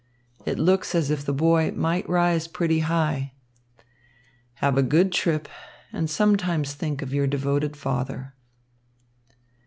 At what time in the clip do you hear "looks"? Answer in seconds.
0.57-0.95